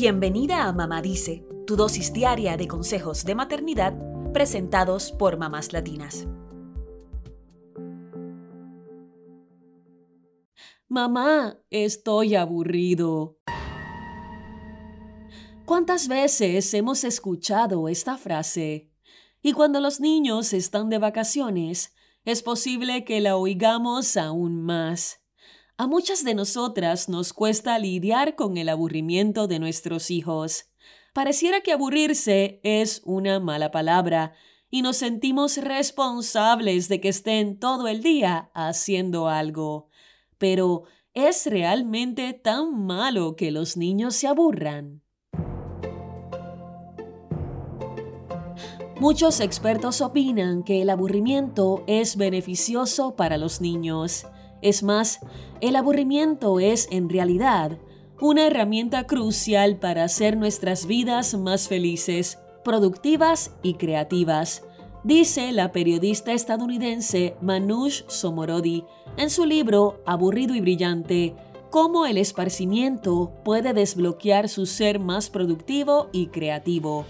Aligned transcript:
Bienvenida 0.00 0.68
a 0.68 0.72
Mamá 0.72 1.02
Dice, 1.02 1.44
tu 1.66 1.74
dosis 1.74 2.12
diaria 2.12 2.56
de 2.56 2.68
consejos 2.68 3.24
de 3.24 3.34
maternidad 3.34 3.98
presentados 4.32 5.10
por 5.10 5.38
mamás 5.38 5.72
latinas. 5.72 6.28
Mamá, 10.86 11.58
estoy 11.68 12.36
aburrido. 12.36 13.40
¿Cuántas 15.64 16.06
veces 16.06 16.72
hemos 16.74 17.02
escuchado 17.02 17.88
esta 17.88 18.16
frase? 18.16 18.92
Y 19.42 19.52
cuando 19.52 19.80
los 19.80 19.98
niños 19.98 20.52
están 20.52 20.90
de 20.90 20.98
vacaciones, 20.98 21.92
es 22.24 22.44
posible 22.44 23.04
que 23.04 23.20
la 23.20 23.36
oigamos 23.36 24.16
aún 24.16 24.62
más. 24.62 25.18
A 25.80 25.86
muchas 25.86 26.24
de 26.24 26.34
nosotras 26.34 27.08
nos 27.08 27.32
cuesta 27.32 27.78
lidiar 27.78 28.34
con 28.34 28.56
el 28.56 28.68
aburrimiento 28.68 29.46
de 29.46 29.60
nuestros 29.60 30.10
hijos. 30.10 30.72
Pareciera 31.14 31.60
que 31.60 31.70
aburrirse 31.70 32.58
es 32.64 33.00
una 33.04 33.38
mala 33.38 33.70
palabra 33.70 34.32
y 34.72 34.82
nos 34.82 34.96
sentimos 34.96 35.56
responsables 35.56 36.88
de 36.88 37.00
que 37.00 37.10
estén 37.10 37.60
todo 37.60 37.86
el 37.86 38.02
día 38.02 38.50
haciendo 38.54 39.28
algo. 39.28 39.86
Pero, 40.36 40.82
¿es 41.14 41.46
realmente 41.46 42.32
tan 42.32 42.84
malo 42.84 43.36
que 43.36 43.52
los 43.52 43.76
niños 43.76 44.16
se 44.16 44.26
aburran? 44.26 45.04
Muchos 48.98 49.38
expertos 49.38 50.00
opinan 50.00 50.64
que 50.64 50.82
el 50.82 50.90
aburrimiento 50.90 51.84
es 51.86 52.16
beneficioso 52.16 53.14
para 53.14 53.38
los 53.38 53.60
niños. 53.60 54.26
Es 54.62 54.82
más, 54.82 55.20
el 55.60 55.76
aburrimiento 55.76 56.60
es 56.60 56.88
en 56.90 57.08
realidad 57.08 57.78
una 58.20 58.46
herramienta 58.46 59.06
crucial 59.06 59.76
para 59.76 60.04
hacer 60.04 60.36
nuestras 60.36 60.86
vidas 60.86 61.34
más 61.34 61.68
felices, 61.68 62.38
productivas 62.64 63.52
y 63.62 63.74
creativas, 63.74 64.64
dice 65.04 65.52
la 65.52 65.70
periodista 65.70 66.32
estadounidense 66.32 67.36
Manoush 67.40 68.02
Somorodi 68.08 68.84
en 69.16 69.30
su 69.30 69.44
libro 69.44 70.02
Aburrido 70.04 70.54
y 70.56 70.60
Brillante, 70.60 71.36
cómo 71.70 72.06
el 72.06 72.18
esparcimiento 72.18 73.32
puede 73.44 73.72
desbloquear 73.72 74.48
su 74.48 74.66
ser 74.66 74.98
más 74.98 75.30
productivo 75.30 76.08
y 76.12 76.26
creativo. 76.28 77.04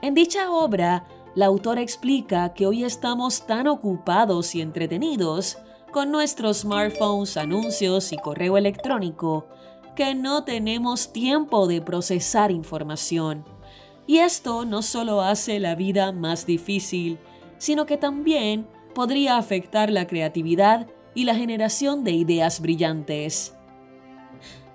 En 0.00 0.14
dicha 0.14 0.50
obra, 0.50 1.06
la 1.34 1.46
autora 1.46 1.80
explica 1.80 2.52
que 2.54 2.66
hoy 2.66 2.84
estamos 2.84 3.46
tan 3.46 3.66
ocupados 3.66 4.54
y 4.54 4.60
entretenidos 4.60 5.58
con 5.92 6.10
nuestros 6.10 6.58
smartphones, 6.58 7.36
anuncios 7.36 8.12
y 8.12 8.16
correo 8.16 8.56
electrónico 8.56 9.46
que 9.94 10.14
no 10.14 10.42
tenemos 10.42 11.12
tiempo 11.12 11.66
de 11.66 11.82
procesar 11.82 12.50
información. 12.50 13.44
Y 14.06 14.18
esto 14.18 14.64
no 14.64 14.82
solo 14.82 15.20
hace 15.20 15.60
la 15.60 15.74
vida 15.74 16.10
más 16.10 16.46
difícil, 16.46 17.18
sino 17.58 17.86
que 17.86 17.98
también 17.98 18.66
podría 18.94 19.36
afectar 19.36 19.90
la 19.90 20.06
creatividad 20.06 20.88
y 21.14 21.24
la 21.24 21.34
generación 21.34 22.04
de 22.04 22.12
ideas 22.12 22.60
brillantes. 22.60 23.54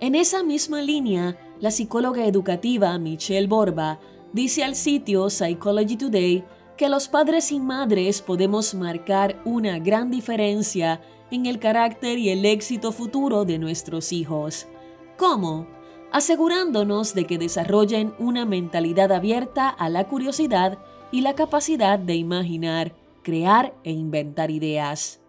En 0.00 0.14
esa 0.14 0.42
misma 0.42 0.82
línea, 0.82 1.38
la 1.58 1.70
psicóloga 1.70 2.26
educativa 2.26 2.96
Michelle 2.98 3.46
Borba 3.46 3.98
dice 4.34 4.62
al 4.64 4.74
sitio 4.74 5.30
Psychology 5.30 5.96
Today 5.96 6.44
que 6.76 6.88
los 6.88 7.08
padres 7.08 7.52
y 7.52 7.60
madres 7.60 8.20
podemos 8.20 8.74
marcar 8.74 9.40
una 9.44 9.78
gran 9.78 10.10
diferencia 10.10 11.00
en 11.30 11.46
el 11.46 11.58
carácter 11.58 12.18
y 12.18 12.28
el 12.28 12.44
éxito 12.44 12.92
futuro 12.92 13.44
de 13.44 13.58
nuestros 13.58 14.12
hijos. 14.12 14.66
¿Cómo? 15.16 15.66
Asegurándonos 16.12 17.14
de 17.14 17.24
que 17.26 17.38
desarrollen 17.38 18.14
una 18.18 18.44
mentalidad 18.44 19.10
abierta 19.10 19.68
a 19.68 19.88
la 19.88 20.06
curiosidad 20.06 20.78
y 21.10 21.22
la 21.22 21.34
capacidad 21.34 21.98
de 21.98 22.14
imaginar, 22.14 22.94
crear 23.22 23.74
e 23.82 23.92
inventar 23.92 24.50
ideas. 24.50 25.20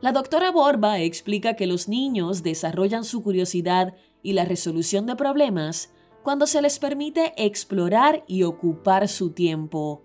La 0.00 0.12
doctora 0.12 0.50
Borba 0.50 1.00
explica 1.00 1.54
que 1.54 1.66
los 1.66 1.88
niños 1.88 2.42
desarrollan 2.42 3.04
su 3.04 3.22
curiosidad 3.22 3.94
y 4.22 4.32
la 4.32 4.44
resolución 4.44 5.06
de 5.06 5.16
problemas 5.16 5.92
cuando 6.22 6.46
se 6.46 6.60
les 6.60 6.78
permite 6.78 7.32
explorar 7.36 8.24
y 8.26 8.42
ocupar 8.42 9.08
su 9.08 9.30
tiempo. 9.30 10.02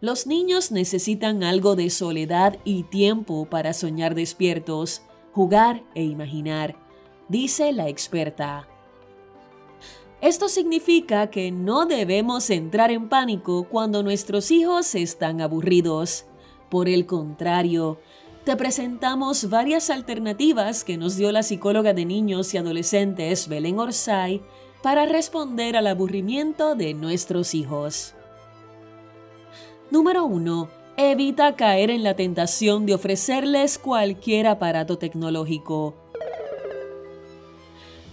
Los 0.00 0.26
niños 0.26 0.72
necesitan 0.72 1.42
algo 1.44 1.76
de 1.76 1.90
soledad 1.90 2.58
y 2.64 2.84
tiempo 2.84 3.44
para 3.44 3.74
soñar 3.74 4.14
despiertos, 4.14 5.02
jugar 5.32 5.82
e 5.94 6.04
imaginar, 6.04 6.76
dice 7.28 7.70
la 7.72 7.88
experta. 7.88 8.66
Esto 10.22 10.48
significa 10.48 11.28
que 11.28 11.50
no 11.50 11.84
debemos 11.84 12.48
entrar 12.48 12.90
en 12.90 13.10
pánico 13.10 13.64
cuando 13.64 14.02
nuestros 14.02 14.50
hijos 14.50 14.94
están 14.94 15.42
aburridos. 15.42 16.24
Por 16.70 16.88
el 16.88 17.04
contrario, 17.04 17.98
te 18.44 18.56
presentamos 18.56 19.50
varias 19.50 19.90
alternativas 19.90 20.82
que 20.82 20.96
nos 20.96 21.16
dio 21.16 21.30
la 21.30 21.42
psicóloga 21.42 21.92
de 21.92 22.06
niños 22.06 22.54
y 22.54 22.58
adolescentes 22.58 23.48
Belén 23.48 23.78
Orsay 23.78 24.42
para 24.82 25.04
responder 25.04 25.76
al 25.76 25.86
aburrimiento 25.86 26.74
de 26.74 26.94
nuestros 26.94 27.54
hijos. 27.54 28.14
Número 29.90 30.24
1. 30.24 30.68
Evita 30.98 31.56
caer 31.56 31.90
en 31.90 32.04
la 32.04 32.14
tentación 32.14 32.86
de 32.86 32.94
ofrecerles 32.94 33.76
cualquier 33.76 34.46
aparato 34.46 34.98
tecnológico. 34.98 35.96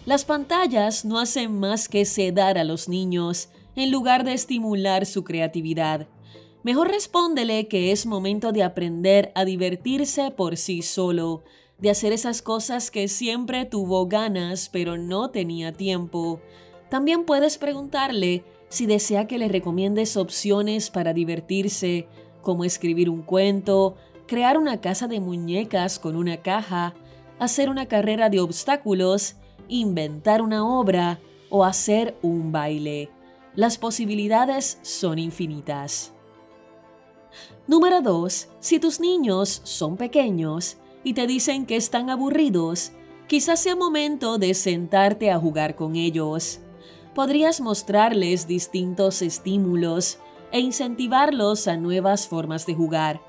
Las 0.07 0.25
pantallas 0.25 1.05
no 1.05 1.19
hacen 1.19 1.59
más 1.59 1.87
que 1.87 2.05
sedar 2.05 2.57
a 2.57 2.63
los 2.63 2.89
niños 2.89 3.49
en 3.75 3.91
lugar 3.91 4.23
de 4.23 4.33
estimular 4.33 5.05
su 5.05 5.23
creatividad. 5.23 6.07
Mejor 6.63 6.89
respóndele 6.89 7.67
que 7.67 7.91
es 7.91 8.07
momento 8.07 8.51
de 8.51 8.63
aprender 8.63 9.31
a 9.35 9.45
divertirse 9.45 10.31
por 10.31 10.57
sí 10.57 10.81
solo, 10.81 11.43
de 11.77 11.91
hacer 11.91 12.11
esas 12.11 12.41
cosas 12.41 12.89
que 12.89 13.07
siempre 13.07 13.65
tuvo 13.65 14.07
ganas 14.07 14.69
pero 14.69 14.97
no 14.97 15.29
tenía 15.29 15.73
tiempo. 15.73 16.41
También 16.89 17.23
puedes 17.23 17.59
preguntarle 17.59 18.43
si 18.69 18.85
desea 18.85 19.27
que 19.27 19.37
le 19.37 19.47
recomiendes 19.47 20.17
opciones 20.17 20.89
para 20.89 21.13
divertirse, 21.13 22.07
como 22.41 22.63
escribir 22.63 23.09
un 23.09 23.21
cuento, 23.21 23.95
crear 24.27 24.57
una 24.57 24.81
casa 24.81 25.07
de 25.07 25.19
muñecas 25.19 25.99
con 25.99 26.15
una 26.15 26.37
caja, 26.37 26.93
hacer 27.39 27.69
una 27.69 27.85
carrera 27.85 28.29
de 28.29 28.39
obstáculos, 28.39 29.35
inventar 29.67 30.41
una 30.41 30.67
obra 30.67 31.19
o 31.49 31.63
hacer 31.63 32.17
un 32.21 32.51
baile. 32.51 33.09
Las 33.55 33.77
posibilidades 33.77 34.79
son 34.81 35.19
infinitas. 35.19 36.13
Número 37.67 38.01
2. 38.01 38.49
Si 38.59 38.79
tus 38.79 38.99
niños 38.99 39.61
son 39.63 39.97
pequeños, 39.97 40.77
y 41.03 41.13
te 41.13 41.25
dicen 41.25 41.65
que 41.65 41.77
están 41.77 42.09
aburridos, 42.09 42.91
quizás 43.27 43.61
sea 43.61 43.77
momento 43.77 44.37
de 44.37 44.53
sentarte 44.53 45.31
a 45.31 45.39
jugar 45.39 45.75
con 45.75 45.95
ellos. 45.95 46.59
Podrías 47.17 47.61
mostrarles 47.61 48.45
distintos 48.45 49.23
estímulos 49.23 50.19
e 50.51 50.59
incentivarlos 50.59 51.67
a 51.67 51.75
nuevas 51.75 52.27
formas 52.27 52.67
de 52.67 52.75
jugar. 52.75 53.23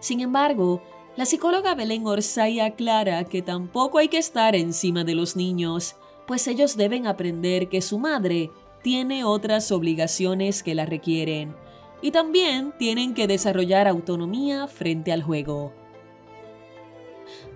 Sin 0.00 0.22
embargo, 0.22 0.80
la 1.14 1.26
psicóloga 1.26 1.74
Belén 1.74 2.06
Orsay 2.06 2.60
aclara 2.60 3.24
que 3.24 3.42
tampoco 3.42 3.98
hay 3.98 4.08
que 4.08 4.16
estar 4.16 4.56
encima 4.56 5.04
de 5.04 5.14
los 5.14 5.36
niños, 5.36 5.96
pues 6.26 6.48
ellos 6.48 6.78
deben 6.78 7.06
aprender 7.06 7.68
que 7.68 7.82
su 7.82 7.98
madre 7.98 8.50
tiene 8.82 9.24
otras 9.24 9.70
obligaciones 9.72 10.62
que 10.62 10.74
la 10.74 10.86
requieren 10.86 11.54
y 12.00 12.12
también 12.12 12.72
tienen 12.78 13.12
que 13.12 13.26
desarrollar 13.26 13.88
autonomía 13.88 14.68
frente 14.68 15.12
al 15.12 15.22
juego. 15.22 15.83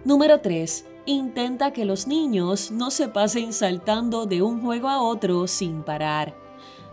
Número 0.04 0.40
3. 0.40 0.86
Intenta 1.06 1.72
que 1.72 1.84
los 1.84 2.06
niños 2.06 2.70
no 2.70 2.90
se 2.90 3.08
pasen 3.08 3.52
saltando 3.52 4.26
de 4.26 4.42
un 4.42 4.62
juego 4.62 4.88
a 4.88 5.02
otro 5.02 5.46
sin 5.48 5.82
parar. 5.82 6.36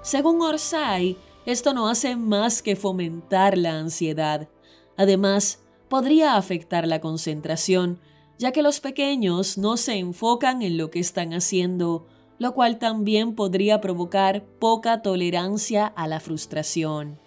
Según 0.02 0.42
Orsay, 0.42 1.18
esto 1.46 1.74
no 1.74 1.88
hace 1.88 2.16
más 2.16 2.64
que 2.64 2.76
fomentar 2.76 3.58
la 3.58 3.78
ansiedad. 3.78 4.50
Además, 4.98 5.60
podría 5.88 6.36
afectar 6.36 6.88
la 6.88 7.00
concentración, 7.00 8.00
ya 8.40 8.52
que 8.52 8.64
los 8.64 8.80
pequeños 8.80 9.58
no 9.58 9.78
se 9.78 9.98
enfocan 9.98 10.64
en 10.64 10.78
lo 10.78 10.90
que 10.90 11.00
están 11.00 11.34
haciendo, 11.34 12.08
lo 12.40 12.54
cual 12.54 12.80
también 12.80 13.36
podría 13.36 13.82
provocar 13.82 14.44
poca 14.60 15.04
tolerancia 15.04 15.86
a 15.86 16.08
la 16.08 16.20
frustración. 16.20 17.20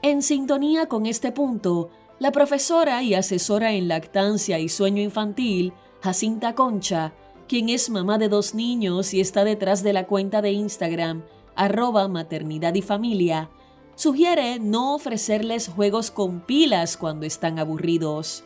En 0.00 0.22
sintonía 0.22 0.86
con 0.86 1.06
este 1.06 1.30
punto, 1.30 1.90
la 2.18 2.32
profesora 2.32 3.02
y 3.02 3.14
asesora 3.14 3.72
en 3.72 3.88
lactancia 3.88 4.58
y 4.58 4.68
sueño 4.68 5.02
infantil, 5.02 5.72
Jacinta 6.00 6.54
Concha, 6.54 7.14
quien 7.46 7.68
es 7.68 7.90
mamá 7.90 8.18
de 8.18 8.28
dos 8.28 8.54
niños 8.54 9.14
y 9.14 9.20
está 9.20 9.44
detrás 9.44 9.82
de 9.82 9.92
la 9.92 10.06
cuenta 10.06 10.42
de 10.42 10.50
Instagram, 10.50 11.24
arroba 11.54 12.08
maternidad 12.08 12.74
y 12.74 12.82
familia, 12.82 13.50
sugiere 13.94 14.58
no 14.58 14.94
ofrecerles 14.94 15.68
juegos 15.68 16.10
con 16.10 16.40
pilas 16.40 16.96
cuando 16.96 17.24
están 17.24 17.58
aburridos. 17.58 18.44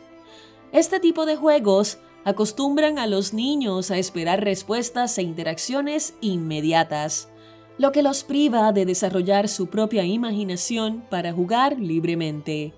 Este 0.71 0.99
tipo 0.99 1.25
de 1.25 1.35
juegos 1.35 1.99
acostumbran 2.25 2.97
a 2.99 3.07
los 3.07 3.33
niños 3.33 3.91
a 3.91 3.97
esperar 3.97 4.43
respuestas 4.43 5.17
e 5.17 5.23
interacciones 5.23 6.15
inmediatas, 6.21 7.29
lo 7.77 7.91
que 7.91 8.03
los 8.03 8.23
priva 8.23 8.71
de 8.71 8.85
desarrollar 8.85 9.49
su 9.49 9.67
propia 9.67 10.05
imaginación 10.05 11.03
para 11.09 11.33
jugar 11.33 11.79
libremente. 11.79 12.73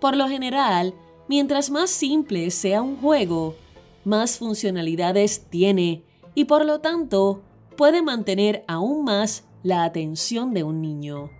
Por 0.00 0.16
lo 0.16 0.28
general, 0.28 0.94
mientras 1.28 1.70
más 1.70 1.90
simple 1.90 2.50
sea 2.50 2.82
un 2.82 2.96
juego, 2.96 3.54
más 4.04 4.38
funcionalidades 4.38 5.46
tiene 5.50 6.04
y 6.34 6.44
por 6.44 6.64
lo 6.64 6.80
tanto 6.80 7.42
puede 7.76 8.02
mantener 8.02 8.64
aún 8.66 9.04
más 9.04 9.44
la 9.62 9.84
atención 9.84 10.54
de 10.54 10.64
un 10.64 10.80
niño. 10.80 11.30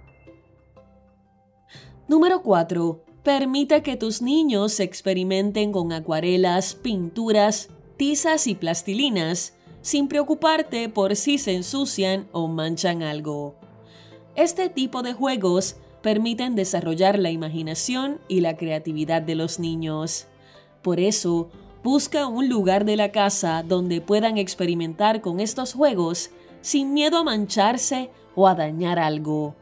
Número 2.07 2.43
4. 2.43 3.05
Permite 3.23 3.83
que 3.83 3.97
tus 3.97 4.21
niños 4.21 4.81
experimenten 4.81 5.73
con 5.73 5.93
acuarelas, 5.93 6.75
pinturas, 6.75 7.71
tizas 7.97 8.47
y 8.47 8.55
plastilinas, 8.55 9.55
sin 9.83 10.09
preocuparte 10.09 10.89
por 10.89 11.17
si 11.17 11.39
se 11.39 11.55
ensucian 11.55 12.29
o 12.33 12.49
manchan 12.49 13.03
algo. 13.03 13.55
Este 14.35 14.69
tipo 14.69 15.03
de 15.03 15.13
juegos 15.13 15.77
permiten 16.03 16.55
desarrollar 16.55 17.19
la 17.19 17.31
imaginación 17.31 18.21
y 18.29 18.41
la 18.41 18.57
creatividad 18.57 19.23
de 19.23 19.35
los 19.35 19.59
niños. 19.59 20.27
Por 20.83 21.01
eso, 21.01 21.51
busca 21.83 22.27
un 22.27 22.49
lugar 22.49 22.85
de 22.85 22.97
la 22.97 23.13
casa 23.13 23.63
donde 23.67 24.01
puedan 24.01 24.39
experimentar 24.39 25.21
con 25.21 25.41
estos 25.41 25.75
juegos 25.75 26.31
sin 26.61 26.93
miedo 26.93 27.19
a 27.19 27.25
mancharse 27.25 28.11
o 28.35 28.47
a 28.47 28.55
dañar 28.55 28.99
algo. 28.99 29.55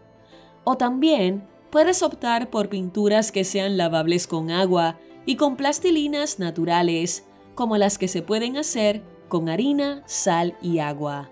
O 0.65 0.77
también 0.77 1.47
puedes 1.71 2.03
optar 2.03 2.51
por 2.51 2.69
pinturas 2.69 3.33
que 3.33 3.45
sean 3.45 3.77
lavables 3.77 4.27
con 4.27 4.51
agua 4.51 4.99
y 5.27 5.37
con 5.37 5.57
plastilinas 5.57 6.39
naturales, 6.39 7.25
como 7.55 7.77
las 7.77 7.99
que 7.99 8.09
se 8.09 8.23
pueden 8.23 8.57
hacer 8.57 9.03
con 9.29 9.49
harina, 9.49 10.03
sal 10.07 10.57
y 10.63 10.79
agua. 10.79 11.31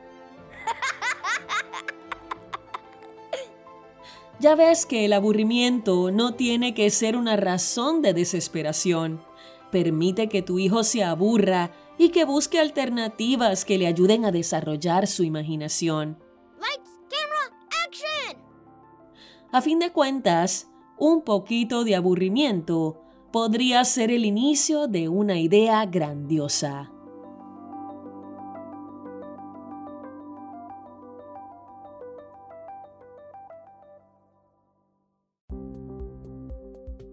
Ya 4.39 4.55
ves 4.55 4.85
que 4.85 5.07
el 5.07 5.15
aburrimiento 5.15 6.11
no 6.11 6.35
tiene 6.35 6.75
que 6.75 6.91
ser 6.91 7.17
una 7.17 7.37
razón 7.37 8.03
de 8.03 8.13
desesperación. 8.13 9.23
Permite 9.71 10.29
que 10.29 10.43
tu 10.43 10.59
hijo 10.59 10.85
se 10.85 11.03
aburra 11.03 11.73
y 11.99 12.11
que 12.11 12.25
busque 12.25 12.61
alternativas 12.61 13.65
que 13.65 13.79
le 13.79 13.87
ayuden 13.87 14.27
a 14.27 14.33
desarrollar 14.33 15.07
su 15.07 15.25
imaginación. 15.25 16.19
A 19.53 19.63
fin 19.63 19.79
de 19.79 19.91
cuentas, 19.91 20.69
un 20.99 21.23
poquito 21.23 21.85
de 21.85 21.97
aburrimiento 21.97 23.01
podría 23.33 23.85
ser 23.85 24.11
el 24.11 24.27
inicio 24.27 24.87
de 24.87 25.09
una 25.09 25.39
idea 25.39 25.87
grandiosa. 25.87 26.93